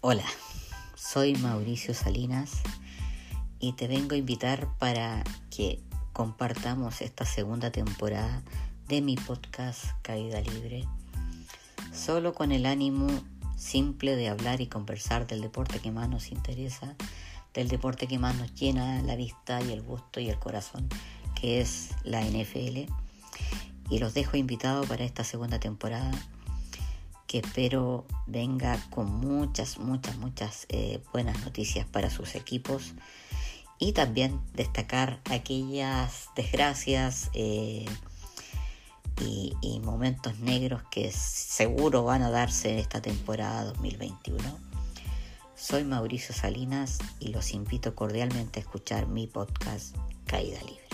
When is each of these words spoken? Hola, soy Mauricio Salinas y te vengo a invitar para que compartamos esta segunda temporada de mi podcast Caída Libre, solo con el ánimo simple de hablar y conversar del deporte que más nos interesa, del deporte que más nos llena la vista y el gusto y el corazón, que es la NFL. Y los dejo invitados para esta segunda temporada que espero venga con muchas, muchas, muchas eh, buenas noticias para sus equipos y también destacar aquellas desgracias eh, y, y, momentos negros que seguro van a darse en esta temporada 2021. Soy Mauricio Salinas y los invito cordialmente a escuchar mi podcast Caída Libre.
Hola, 0.00 0.24
soy 0.94 1.34
Mauricio 1.34 1.92
Salinas 1.92 2.60
y 3.58 3.72
te 3.72 3.88
vengo 3.88 4.14
a 4.14 4.18
invitar 4.18 4.68
para 4.78 5.24
que 5.50 5.82
compartamos 6.12 7.00
esta 7.00 7.24
segunda 7.24 7.72
temporada 7.72 8.44
de 8.86 9.00
mi 9.00 9.16
podcast 9.16 9.86
Caída 10.02 10.40
Libre, 10.40 10.84
solo 11.92 12.32
con 12.32 12.52
el 12.52 12.66
ánimo 12.66 13.08
simple 13.56 14.14
de 14.14 14.28
hablar 14.28 14.60
y 14.60 14.68
conversar 14.68 15.26
del 15.26 15.40
deporte 15.40 15.80
que 15.80 15.90
más 15.90 16.08
nos 16.08 16.30
interesa, 16.30 16.94
del 17.52 17.66
deporte 17.66 18.06
que 18.06 18.20
más 18.20 18.36
nos 18.36 18.54
llena 18.54 19.02
la 19.02 19.16
vista 19.16 19.60
y 19.62 19.72
el 19.72 19.82
gusto 19.82 20.20
y 20.20 20.28
el 20.28 20.38
corazón, 20.38 20.88
que 21.34 21.60
es 21.60 21.90
la 22.04 22.22
NFL. 22.22 22.88
Y 23.90 23.98
los 23.98 24.14
dejo 24.14 24.36
invitados 24.36 24.86
para 24.86 25.04
esta 25.04 25.24
segunda 25.24 25.58
temporada 25.58 26.12
que 27.26 27.38
espero 27.38 28.06
venga 28.28 28.78
con 28.90 29.10
muchas, 29.10 29.78
muchas, 29.78 30.16
muchas 30.16 30.66
eh, 30.68 31.00
buenas 31.12 31.40
noticias 31.44 31.86
para 31.86 32.10
sus 32.10 32.34
equipos 32.34 32.94
y 33.78 33.92
también 33.92 34.40
destacar 34.54 35.20
aquellas 35.30 36.28
desgracias 36.36 37.30
eh, 37.32 37.86
y, 39.20 39.54
y, 39.62 39.80
momentos 39.80 40.38
negros 40.38 40.82
que 40.90 41.10
seguro 41.10 42.04
van 42.04 42.22
a 42.22 42.30
darse 42.30 42.72
en 42.72 42.78
esta 42.78 43.00
temporada 43.00 43.64
2021. 43.64 44.38
Soy 45.56 45.82
Mauricio 45.82 46.34
Salinas 46.34 46.98
y 47.18 47.28
los 47.28 47.52
invito 47.52 47.96
cordialmente 47.96 48.60
a 48.60 48.62
escuchar 48.62 49.08
mi 49.08 49.26
podcast 49.26 49.96
Caída 50.26 50.60
Libre. 50.60 50.87